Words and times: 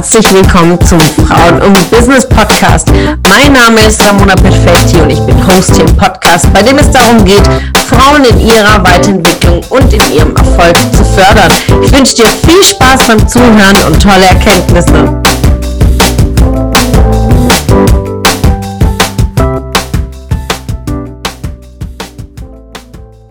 herzlich 0.00 0.32
willkommen 0.32 0.80
zum 0.80 0.98
Frauen 0.98 1.60
und 1.60 1.90
Business 1.90 2.26
Podcast. 2.26 2.88
Mein 3.28 3.52
Name 3.52 3.86
ist 3.86 4.02
Ramona 4.02 4.34
Perfetti 4.34 4.96
und 4.96 5.10
ich 5.10 5.20
bin 5.20 5.46
Host 5.46 5.76
hier 5.76 5.84
im 5.84 5.94
Podcast, 5.94 6.50
bei 6.54 6.62
dem 6.62 6.78
es 6.78 6.90
darum 6.90 7.22
geht, 7.22 7.42
Frauen 7.86 8.24
in 8.24 8.40
ihrer 8.40 8.82
Weiterentwicklung 8.82 9.62
und 9.68 9.92
in 9.92 10.00
ihrem 10.14 10.34
Erfolg 10.34 10.74
zu 10.96 11.04
fördern. 11.04 11.52
Ich 11.84 11.92
wünsche 11.92 12.14
dir 12.14 12.24
viel 12.24 12.62
Spaß 12.62 13.08
beim 13.08 13.28
Zuhören 13.28 13.76
und 13.88 14.02
tolle 14.02 14.24
Erkenntnisse. 14.24 15.20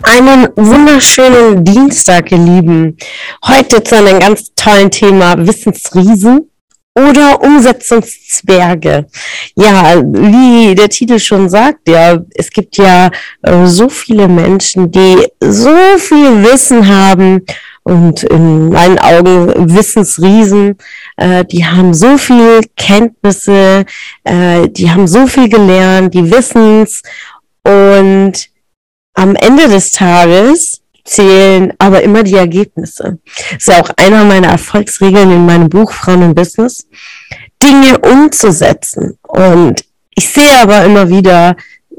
Einen 0.03 0.49
wunderschönen 0.55 1.65
Dienstag, 1.65 2.31
ihr 2.31 2.37
Lieben. 2.37 2.95
Heute 3.47 3.81
zu 3.83 3.95
einem 3.95 4.19
ganz 4.19 4.53
tollen 4.53 4.91
Thema 4.91 5.35
Wissensriesen 5.35 6.45
oder 6.95 7.41
Umsetzungszwerge. 7.41 9.07
Ja, 9.55 10.01
wie 10.01 10.75
der 10.75 10.89
Titel 10.89 11.19
schon 11.19 11.49
sagt, 11.49 11.87
ja, 11.87 12.19
es 12.35 12.49
gibt 12.49 12.77
ja 12.77 13.09
äh, 13.43 13.65
so 13.65 13.89
viele 13.89 14.27
Menschen, 14.27 14.91
die 14.91 15.25
so 15.39 15.75
viel 15.97 16.43
Wissen 16.43 16.87
haben 16.87 17.45
und 17.83 18.23
in 18.23 18.69
meinen 18.69 18.99
Augen 18.99 19.73
Wissensriesen, 19.73 20.77
äh, 21.17 21.45
die 21.45 21.65
haben 21.65 21.93
so 21.93 22.17
viel 22.17 22.61
Kenntnisse, 22.75 23.85
äh, 24.23 24.67
die 24.69 24.91
haben 24.91 25.07
so 25.07 25.27
viel 25.27 25.49
gelernt, 25.49 26.13
die 26.13 26.29
wissen's 26.31 27.01
und 27.63 28.49
am 29.13 29.35
Ende 29.35 29.67
des 29.67 29.91
Tages 29.91 30.78
zählen 31.09 31.73
aber 31.79 32.03
immer 32.03 32.23
die 32.23 32.35
Ergebnisse. 32.35 33.17
Das 33.25 33.57
ist 33.59 33.67
ja 33.67 33.81
auch 33.81 33.89
einer 33.97 34.23
meiner 34.23 34.49
Erfolgsregeln 34.49 35.31
in 35.31 35.45
meinem 35.45 35.69
Buch 35.69 35.91
Frauen 35.91 36.21
im 36.21 36.35
Business, 36.35 36.87
Dinge 37.61 37.99
umzusetzen. 37.99 39.17
Und 39.27 39.83
ich 40.15 40.29
sehe 40.29 40.61
aber 40.61 40.83
immer 40.83 41.09
wieder 41.09 41.55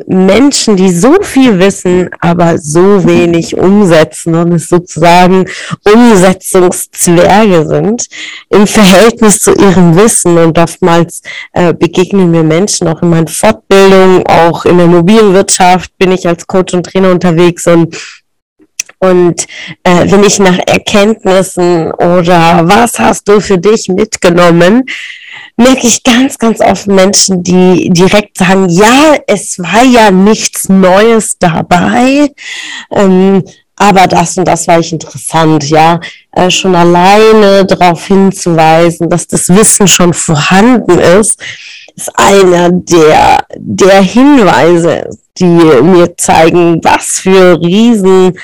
Menschen, 0.07 0.77
die 0.77 0.91
so 0.91 1.23
viel 1.23 1.59
wissen, 1.59 2.09
aber 2.21 2.57
so 2.59 3.05
wenig 3.05 3.57
umsetzen 3.57 4.35
und 4.35 4.53
es 4.53 4.69
sozusagen 4.69 5.47
Umsetzungszwerge 5.85 7.67
sind 7.67 8.07
im 8.49 8.67
Verhältnis 8.67 9.43
zu 9.43 9.53
ihrem 9.53 9.97
Wissen. 9.97 10.39
Und 10.39 10.59
oftmals 10.59 11.23
äh, 11.53 11.75
begegnen 11.75 12.31
mir 12.31 12.45
Menschen 12.45 12.89
auch 12.89 13.03
in 13.03 13.11
meinen 13.11 13.29
Fortbildungen, 13.29 14.27
auch 14.27 14.65
in 14.65 14.79
der 14.79 14.87
Mobilwirtschaft 14.87 15.97
bin 15.99 16.13
ich 16.13 16.27
als 16.27 16.47
Coach 16.47 16.73
und 16.75 16.87
Trainer 16.87 17.11
unterwegs 17.11 17.67
und 17.67 17.95
und 19.01 19.47
äh, 19.83 20.11
wenn 20.11 20.25
ich 20.25 20.39
nach 20.39 20.59
Erkenntnissen 20.67 21.91
oder 21.93 22.61
was 22.69 22.99
hast 22.99 23.29
du 23.29 23.41
für 23.41 23.57
dich 23.57 23.89
mitgenommen, 23.89 24.85
merke 25.57 25.87
ich 25.87 26.03
ganz, 26.03 26.39
ganz 26.39 26.61
oft 26.61 26.87
Menschen, 26.87 27.43
die 27.43 27.89
direkt 27.91 28.37
sagen, 28.37 28.69
ja, 28.69 29.17
es 29.27 29.59
war 29.59 29.85
ja 29.85 30.11
nichts 30.11 30.69
Neues 30.69 31.37
dabei, 31.39 32.31
ähm, 32.91 33.43
aber 33.77 34.07
das 34.07 34.37
und 34.37 34.45
das 34.47 34.69
war 34.69 34.81
ich 34.81 34.93
interessant, 34.93 35.71
ja, 35.71 35.99
äh, 36.33 36.51
schon 36.51 36.75
alleine 36.75 37.65
darauf 37.65 38.07
hinzuweisen, 38.07 39.09
dass 39.09 39.27
das 39.27 39.49
Wissen 39.49 39.89
schon 39.89 40.13
vorhanden 40.13 40.99
ist, 40.99 41.41
ist 41.97 42.11
einer 42.19 42.71
der, 42.71 43.47
der 43.57 44.03
Hinweise, 44.03 45.09
die 45.39 45.45
mir 45.45 46.15
zeigen, 46.19 46.85
was 46.85 47.21
für 47.21 47.59
Riesen, 47.59 48.35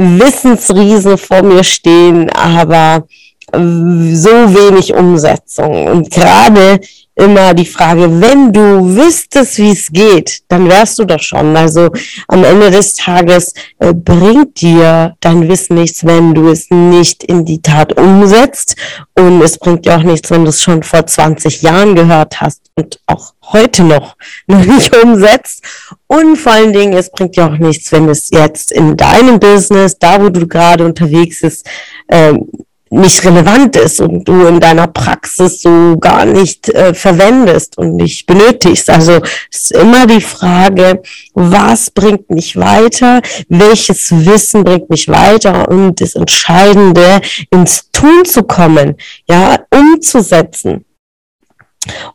Wissensriesen 0.00 1.18
vor 1.18 1.42
mir 1.42 1.62
stehen, 1.62 2.30
aber 2.30 3.06
so 3.52 4.30
wenig 4.30 4.94
Umsetzung. 4.94 5.86
Und 5.86 6.10
gerade 6.10 6.80
immer 7.20 7.54
die 7.54 7.66
Frage, 7.66 8.20
wenn 8.20 8.52
du 8.52 8.96
wüsstest, 8.96 9.58
wie 9.58 9.72
es 9.72 9.88
geht, 9.92 10.42
dann 10.48 10.68
wärst 10.68 10.98
du 10.98 11.04
doch 11.04 11.20
schon. 11.20 11.56
Also 11.56 11.90
am 12.28 12.44
Ende 12.44 12.70
des 12.70 12.94
Tages 12.94 13.52
äh, 13.78 13.92
bringt 13.92 14.60
dir 14.60 15.14
dein 15.20 15.48
Wissen 15.48 15.76
nichts, 15.76 16.04
wenn 16.04 16.34
du 16.34 16.48
es 16.48 16.70
nicht 16.70 17.22
in 17.24 17.44
die 17.44 17.60
Tat 17.60 17.98
umsetzt. 17.98 18.76
Und 19.14 19.42
es 19.42 19.58
bringt 19.58 19.84
dir 19.84 19.96
auch 19.96 20.02
nichts, 20.02 20.30
wenn 20.30 20.44
du 20.44 20.50
es 20.50 20.62
schon 20.62 20.82
vor 20.82 21.06
20 21.06 21.62
Jahren 21.62 21.94
gehört 21.94 22.40
hast 22.40 22.70
und 22.76 22.98
auch 23.06 23.34
heute 23.52 23.82
noch, 23.84 24.16
nicht 24.46 24.96
umsetzt. 24.96 25.62
Und 26.06 26.36
vor 26.36 26.52
allen 26.52 26.72
Dingen, 26.72 26.94
es 26.94 27.10
bringt 27.10 27.36
dir 27.36 27.46
auch 27.46 27.58
nichts, 27.58 27.92
wenn 27.92 28.08
es 28.08 28.30
jetzt 28.30 28.72
in 28.72 28.96
deinem 28.96 29.38
Business, 29.38 29.98
da 29.98 30.22
wo 30.22 30.28
du 30.30 30.46
gerade 30.46 30.86
unterwegs 30.86 31.42
bist, 31.42 31.68
ähm, 32.08 32.46
nicht 32.90 33.24
relevant 33.24 33.76
ist 33.76 34.00
und 34.00 34.24
du 34.24 34.46
in 34.46 34.58
deiner 34.58 34.88
Praxis 34.88 35.62
so 35.62 35.96
gar 35.98 36.24
nicht 36.24 36.68
äh, 36.70 36.92
verwendest 36.92 37.78
und 37.78 37.94
nicht 37.94 38.26
benötigst. 38.26 38.90
Also 38.90 39.20
ist 39.50 39.70
immer 39.70 40.06
die 40.06 40.20
Frage, 40.20 41.00
was 41.34 41.90
bringt 41.92 42.28
mich 42.30 42.56
weiter, 42.56 43.22
welches 43.48 44.10
Wissen 44.10 44.64
bringt 44.64 44.90
mich 44.90 45.08
weiter 45.08 45.68
und 45.68 46.00
das 46.00 46.16
Entscheidende, 46.16 47.20
ins 47.50 47.90
Tun 47.92 48.24
zu 48.24 48.42
kommen, 48.42 48.96
ja, 49.28 49.60
umzusetzen. 49.70 50.84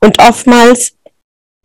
Und 0.01 0.19
oftmals 0.19 0.93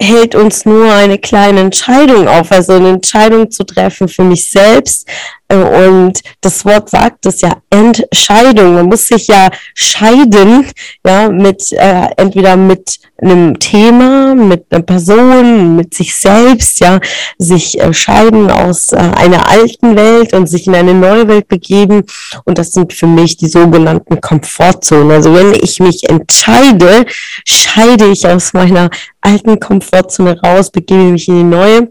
hält 0.00 0.34
uns 0.34 0.64
nur 0.64 0.90
eine 0.90 1.18
kleine 1.18 1.60
Entscheidung 1.60 2.26
auf, 2.26 2.50
also 2.52 2.74
eine 2.74 2.88
Entscheidung 2.88 3.50
zu 3.50 3.64
treffen 3.64 4.08
für 4.08 4.24
mich 4.24 4.50
selbst. 4.50 5.06
Und 5.50 6.20
das 6.40 6.64
Wort 6.64 6.90
sagt 6.90 7.26
es 7.26 7.40
ja, 7.40 7.56
Entscheidung. 7.70 8.74
Man 8.74 8.86
muss 8.86 9.08
sich 9.08 9.26
ja 9.26 9.48
scheiden, 9.74 10.66
ja, 11.04 11.28
mit 11.28 11.72
äh, 11.72 12.06
entweder 12.16 12.56
mit 12.56 13.00
einem 13.20 13.58
Thema, 13.58 14.34
mit 14.34 14.66
einer 14.70 14.82
Person, 14.82 15.76
mit 15.76 15.94
sich 15.94 16.14
selbst, 16.14 16.80
ja, 16.80 17.00
sich 17.38 17.80
äh, 17.80 17.92
scheiden 17.92 18.50
aus 18.50 18.92
äh, 18.92 18.96
einer 18.96 19.48
alten 19.48 19.96
Welt 19.96 20.32
und 20.34 20.46
sich 20.46 20.66
in 20.66 20.74
eine 20.74 20.94
neue 20.94 21.26
Welt 21.26 21.48
begeben. 21.48 22.04
Und 22.44 22.58
das 22.58 22.72
sind 22.72 22.92
für 22.92 23.06
mich 23.06 23.36
die 23.36 23.48
sogenannten 23.48 24.20
Komfortzonen. 24.20 25.10
Also 25.10 25.34
wenn 25.34 25.52
ich 25.54 25.80
mich 25.80 26.08
entscheide, 26.08 27.06
scheide 27.44 28.06
ich 28.06 28.26
aus 28.26 28.52
meiner 28.52 28.88
alten 29.20 29.58
Komfortzone 29.58 30.40
raus, 30.40 30.70
begebe 30.70 31.02
mich 31.02 31.28
in 31.28 31.36
die 31.36 31.44
neue. 31.44 31.88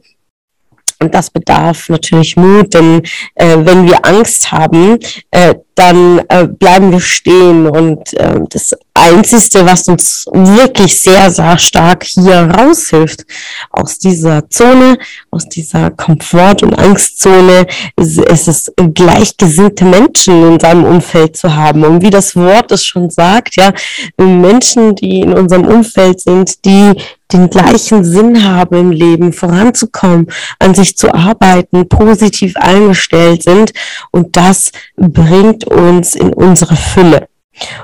Und 1.02 1.16
das 1.16 1.30
bedarf 1.30 1.88
natürlich 1.88 2.36
Mut, 2.36 2.74
denn 2.74 3.02
äh, 3.36 3.58
wenn 3.60 3.88
wir 3.88 4.06
Angst 4.06 4.52
haben, 4.52 5.00
äh, 5.32 5.56
dann 5.76 6.20
äh, 6.28 6.46
bleiben 6.46 6.92
wir 6.92 7.00
stehen. 7.00 7.68
Und 7.68 8.14
äh, 8.16 8.42
das 8.50 8.76
Einzige, 8.94 9.66
was 9.66 9.88
uns 9.88 10.26
wirklich 10.30 11.00
sehr, 11.00 11.32
sehr 11.32 11.58
stark 11.58 12.04
hier 12.04 12.52
raushilft 12.54 13.26
aus 13.70 13.98
dieser 13.98 14.50
Zone, 14.50 14.98
aus 15.32 15.48
dieser 15.48 15.90
Komfort- 15.92 16.64
und 16.64 16.78
Angstzone, 16.78 17.66
ist, 17.96 18.18
ist 18.18 18.48
es, 18.50 18.74
gleichgesinnte 18.94 19.86
Menschen 19.86 20.52
in 20.52 20.60
seinem 20.60 20.84
Umfeld 20.84 21.38
zu 21.38 21.56
haben. 21.56 21.86
Und 21.86 22.02
wie 22.02 22.10
das 22.10 22.36
Wort 22.36 22.74
es 22.74 22.86
schon 22.86 23.10
sagt, 23.10 23.56
ja, 23.56 23.72
Menschen, 24.18 24.96
die 24.96 25.22
in 25.22 25.32
unserem 25.32 25.66
Umfeld 25.66 26.20
sind, 26.20 26.66
die 26.66 26.94
den 27.32 27.50
gleichen 27.50 28.04
Sinn 28.04 28.44
haben 28.44 28.76
im 28.76 28.92
Leben, 28.92 29.34
voranzukommen, 29.34 30.28
an 30.60 30.74
sich 30.74 30.98
zu 30.98 31.14
arbeiten, 31.14 31.88
positiv 31.88 32.56
eingestellt 32.58 33.44
sind. 33.44 33.74
Und 34.12 34.36
das 34.36 34.72
bringt 34.96 35.66
uns 35.66 36.16
in 36.16 36.34
unsere 36.34 36.76
Fülle. 36.76 37.28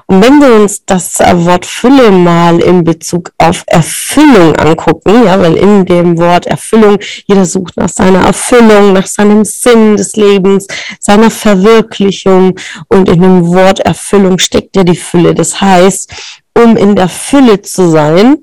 Und 0.05 0.23
wenn 0.23 0.39
wir 0.39 0.61
uns 0.61 0.85
das 0.85 1.19
Wort 1.19 1.65
Fülle 1.65 2.11
mal 2.11 2.59
in 2.59 2.83
Bezug 2.83 3.31
auf 3.37 3.63
Erfüllung 3.67 4.55
angucken, 4.55 5.25
ja, 5.25 5.39
weil 5.39 5.55
in 5.55 5.85
dem 5.85 6.17
Wort 6.17 6.47
Erfüllung, 6.47 6.97
jeder 7.25 7.45
sucht 7.45 7.75
nach 7.77 7.89
seiner 7.89 8.21
Erfüllung, 8.25 8.93
nach 8.93 9.07
seinem 9.07 9.43
Sinn 9.43 9.97
des 9.97 10.15
Lebens, 10.15 10.67
seiner 10.99 11.29
Verwirklichung 11.29 12.57
und 12.87 13.09
in 13.09 13.21
dem 13.21 13.47
Wort 13.47 13.81
Erfüllung 13.81 14.39
steckt 14.39 14.75
ja 14.75 14.83
die 14.83 14.95
Fülle. 14.95 15.35
Das 15.35 15.59
heißt, 15.59 16.11
um 16.57 16.77
in 16.77 16.95
der 16.95 17.09
Fülle 17.09 17.61
zu 17.61 17.89
sein, 17.89 18.37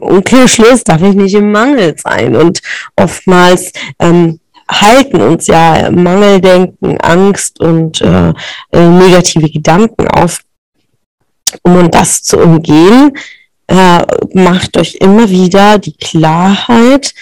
Umkehrschluss 0.00 0.84
darf 0.84 1.02
ich 1.02 1.14
nicht 1.14 1.34
im 1.34 1.52
Mangel 1.52 1.94
sein. 1.98 2.36
Und 2.36 2.60
oftmals 2.96 3.72
ähm, 3.98 4.40
halten 4.68 5.20
uns 5.20 5.46
ja 5.46 5.90
Mangeldenken, 5.90 7.00
Angst 7.00 7.60
und 7.60 8.00
äh, 8.00 8.32
äh, 8.72 8.88
negative 8.88 9.50
Gedanken 9.50 10.08
auf. 10.08 10.40
Um 11.62 11.90
das 11.90 12.22
zu 12.22 12.38
umgehen, 12.38 13.16
äh, 13.68 14.02
macht 14.32 14.76
euch 14.76 14.96
immer 14.96 15.28
wieder 15.30 15.78
die 15.78 15.96
Klarheit, 15.96 17.14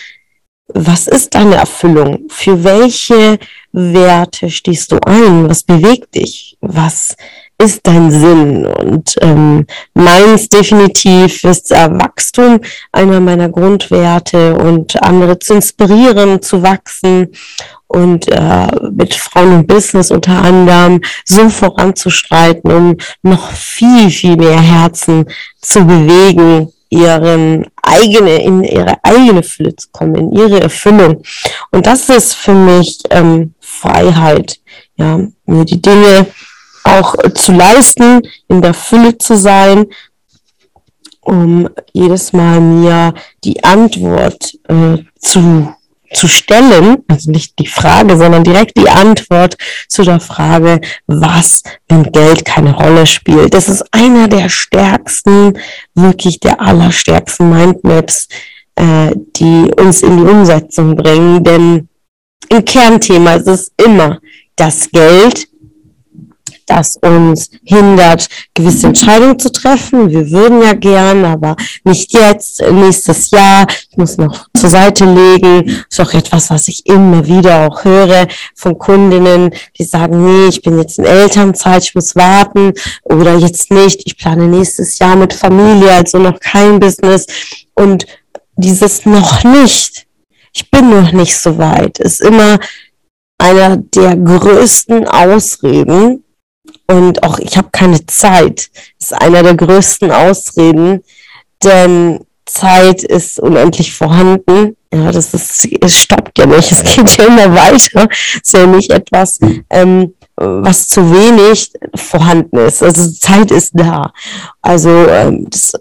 was 0.75 1.07
ist 1.07 1.35
deine 1.35 1.57
Erfüllung? 1.57 2.25
Für 2.29 2.65
welche 2.65 3.39
Werte 3.73 4.49
stehst 4.49 4.93
du 4.93 4.99
ein? 5.05 5.49
Was 5.49 5.65
bewegt 5.65 6.15
dich? 6.15 6.57
Was 6.61 7.17
ist 7.58 7.87
dein 7.87 8.10
Sinn? 8.10 8.66
Und 8.66 9.14
ähm, 9.20 9.66
meins 9.94 10.49
definitiv 10.49 11.44
ist 11.44 11.72
äh, 11.72 11.88
Wachstum 11.90 12.60
einer 12.93 13.20
meiner 13.20 13.49
Grundwerte 13.49 14.54
und 14.54 15.02
andere 15.02 15.38
zu 15.38 15.54
inspirieren, 15.54 16.43
zu 16.43 16.62
wachsen 16.62 17.28
und 17.93 18.26
äh, 18.28 18.69
mit 18.90 19.14
Frauen 19.14 19.52
im 19.60 19.66
Business 19.66 20.10
unter 20.10 20.43
anderem 20.43 21.00
so 21.25 21.49
voranzuschreiten, 21.49 22.72
um 22.72 22.96
noch 23.22 23.50
viel, 23.52 24.10
viel 24.10 24.37
mehr 24.37 24.60
Herzen 24.60 25.26
zu 25.60 25.84
bewegen, 25.84 26.72
ihren 26.88 27.66
eigene, 27.82 28.43
in 28.43 28.64
ihre 28.64 28.96
eigene 29.02 29.43
Fülle 29.43 29.75
zu 29.76 29.88
kommen, 29.93 30.14
in 30.14 30.32
ihre 30.32 30.60
Erfüllung. 30.60 31.22
Und 31.70 31.87
das 31.87 32.08
ist 32.08 32.34
für 32.34 32.54
mich 32.54 32.99
ähm, 33.10 33.54
Freiheit, 33.60 34.60
ja, 34.96 35.20
mir 35.46 35.64
die 35.64 35.81
Dinge 35.81 36.26
auch 36.84 37.14
zu 37.34 37.52
leisten, 37.52 38.23
in 38.49 38.62
der 38.62 38.75
Fülle 38.75 39.19
zu 39.19 39.37
sein, 39.37 39.87
um 41.20 41.69
jedes 41.93 42.32
Mal 42.32 42.61
mir 42.61 43.14
die 43.44 43.62
Antwort 43.62 44.58
äh, 44.69 44.99
zu 45.19 45.73
zu 46.12 46.29
stellen, 46.29 46.99
also 47.08 47.31
nicht 47.31 47.58
die 47.58 47.67
Frage, 47.67 48.17
sondern 48.17 48.44
direkt 48.44 48.76
die 48.76 48.88
Antwort 48.88 49.56
zu 49.88 50.02
der 50.02 50.20
Frage, 50.20 50.81
was, 51.06 51.62
wenn 51.88 52.05
Geld 52.12 52.44
keine 52.44 52.75
Rolle 52.75 53.06
spielt. 53.06 53.55
Das 53.55 53.69
ist 53.69 53.85
einer 53.93 54.28
der 54.28 54.49
stärksten, 54.49 55.58
wirklich 55.94 56.40
der 56.40 56.61
allerstärksten 56.61 57.50
Mindmaps, 57.50 58.28
äh, 58.76 59.12
die 59.37 59.70
uns 59.78 60.02
in 60.02 60.19
die 60.19 60.31
Umsetzung 60.31 60.96
bringen. 60.96 61.43
Denn 61.43 61.88
im 62.49 62.64
Kernthema 62.64 63.35
ist 63.35 63.49
es 63.49 63.73
immer 63.82 64.20
das 64.56 64.90
Geld 64.90 65.49
das 66.73 66.97
uns 66.97 67.51
hindert, 67.65 68.29
gewisse 68.55 68.87
Entscheidungen 68.87 69.39
zu 69.39 69.53
treffen. 69.53 70.11
Wir 70.11 70.31
würden 70.31 70.63
ja 70.63 70.73
gern, 70.73 71.25
aber 71.25 71.57
nicht 71.85 72.13
jetzt, 72.13 72.63
nächstes 72.63 73.31
Jahr. 73.31 73.67
Ich 73.91 73.97
muss 73.97 74.17
noch 74.17 74.49
zur 74.57 74.71
Seite 74.71 75.05
legen. 75.05 75.67
Das 75.67 75.85
ist 75.91 76.01
auch 76.01 76.15
etwas, 76.15 76.51
was 76.51 76.69
ich 76.69 76.87
immer 76.87 77.27
wieder 77.27 77.67
auch 77.67 77.85
höre 77.85 78.27
von 78.55 78.79
Kundinnen, 78.79 79.51
die 79.79 79.85
sagen, 79.85 80.25
nee, 80.25 80.49
ich 80.49 80.63
bin 80.63 80.79
jetzt 80.79 80.99
in 80.99 81.05
Elternzeit, 81.05 81.85
ich 81.85 81.95
muss 81.95 82.17
warten 82.17 82.73
oder 83.05 83.37
jetzt 83.37 83.71
nicht. 83.71 84.03
Ich 84.07 84.17
plane 84.17 84.49
nächstes 84.49 84.99
Jahr 84.99 85.17
mit 85.17 85.35
Familie, 85.35 85.93
also 85.93 86.19
noch 86.19 86.41
kein 86.41 86.81
Business. 86.81 87.27
Und 87.75 88.07
dieses 88.57 89.05
noch 89.05 89.45
nicht, 89.45 90.07
ich 90.55 90.71
bin 90.71 90.89
noch 90.91 91.13
nicht 91.13 91.37
so 91.37 91.59
weit, 91.59 91.99
ist 91.99 92.21
immer 92.21 92.59
einer 93.43 93.77
der 93.77 94.17
größten 94.17 95.07
Ausreden, 95.09 96.22
und 96.93 97.23
auch 97.23 97.39
ich 97.39 97.56
habe 97.56 97.69
keine 97.73 98.05
Zeit. 98.06 98.71
Das 98.99 99.11
ist 99.11 99.23
einer 99.23 99.43
der 99.43 99.55
größten 99.55 100.11
Ausreden, 100.11 101.03
denn 101.65 102.21
Zeit 102.44 103.03
ist 103.03 103.41
unendlich 103.41 103.94
vorhanden. 103.94 104.77
Ja, 104.93 105.11
das 105.11 105.33
ist, 105.33 105.69
es 105.81 105.97
stoppt 105.97 106.39
ja 106.39 106.47
nicht, 106.47 106.71
es 106.71 106.83
geht 106.83 107.17
ja 107.17 107.25
immer 107.25 107.55
weiter. 107.55 108.09
Es 108.11 108.41
ist 108.43 108.53
ja 108.53 108.67
nicht 108.67 108.91
etwas, 108.91 109.39
ähm, 109.71 110.15
was 110.37 110.89
zu 110.89 111.11
wenig 111.11 111.73
vorhanden 111.94 112.59
ist. 112.59 112.83
Also 112.83 113.11
Zeit 113.11 113.50
ist 113.50 113.73
da. 113.75 114.12
Also 114.61 114.91
ähm, 115.09 115.47
das 115.49 115.73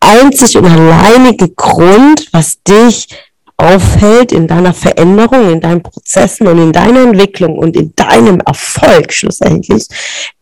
einzig 0.00 0.56
und 0.56 0.66
alleinige 0.66 1.48
Grund, 1.50 2.28
was 2.32 2.62
dich 2.62 3.08
aufhält 3.58 4.32
in 4.32 4.46
deiner 4.46 4.72
Veränderung, 4.72 5.52
in 5.52 5.60
deinen 5.60 5.82
Prozessen 5.82 6.46
und 6.46 6.58
in 6.58 6.72
deiner 6.72 7.02
Entwicklung 7.02 7.58
und 7.58 7.76
in 7.76 7.92
deinem 7.96 8.40
Erfolg 8.40 9.12
schlussendlich, 9.12 9.86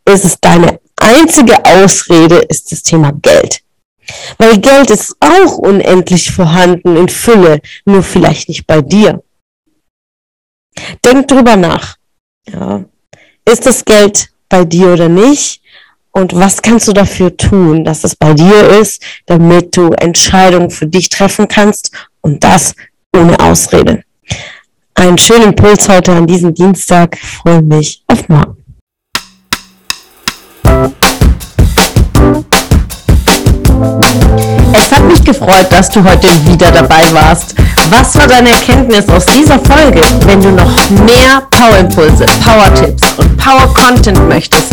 ist 0.05 0.25
es 0.25 0.39
deine 0.41 0.79
einzige 0.97 1.65
Ausrede, 1.65 2.37
ist 2.37 2.71
das 2.71 2.83
Thema 2.83 3.13
Geld. 3.23 3.63
Weil 4.39 4.59
Geld 4.59 4.91
ist 4.91 5.17
auch 5.19 5.59
unendlich 5.59 6.31
vorhanden 6.31 6.97
in 6.97 7.09
Fülle, 7.09 7.61
nur 7.85 8.03
vielleicht 8.03 8.49
nicht 8.49 8.67
bei 8.67 8.83
dir. 8.83 9.23
Denk 11.05 11.27
drüber 11.29 11.57
nach. 11.57 11.97
Ja. 12.49 12.85
Ist 13.45 13.67
das 13.67 13.85
Geld 13.85 14.29
bei 14.49 14.65
dir 14.65 14.89
oder 14.89 15.09
nicht? 15.09 15.63
Und 16.13 16.35
was 16.35 16.63
kannst 16.63 16.89
du 16.89 16.93
dafür 16.93 17.37
tun, 17.37 17.85
dass 17.85 18.05
es 18.05 18.15
bei 18.15 18.33
dir 18.35 18.79
ist, 18.81 19.03
damit 19.27 19.77
du 19.77 19.93
Entscheidungen 19.93 20.71
für 20.71 20.87
dich 20.87 21.09
treffen 21.09 21.49
kannst 21.49 21.91
und 22.21 22.43
das 22.43 22.75
ohne 23.17 23.39
Ausrede? 23.41 24.03
Einen 24.95 25.19
schönen 25.19 25.45
Impuls 25.45 25.89
heute 25.89 26.13
an 26.13 26.27
diesem 26.27 26.55
Dienstag. 26.55 27.19
Freue 27.19 27.63
mich 27.63 28.03
auf 28.07 28.29
morgen. 28.29 28.57
Es 34.73 34.93
hat 34.93 35.05
mich 35.05 35.25
gefreut, 35.25 35.67
dass 35.71 35.91
du 35.91 36.03
heute 36.03 36.29
wieder 36.47 36.71
dabei 36.71 37.13
warst. 37.13 37.55
Was 37.91 38.19
war 38.19 38.27
deine 38.27 38.51
Erkenntnis 38.51 39.09
aus 39.09 39.25
dieser 39.27 39.59
Folge? 39.59 40.01
Wenn 40.27 40.41
du 40.41 40.51
noch 40.51 40.91
mehr 40.91 41.43
Power-Impulse, 41.51 42.27
Power-Tipps 42.45 43.03
und 43.19 43.37
Power-Content 43.37 44.29
möchtest, 44.29 44.73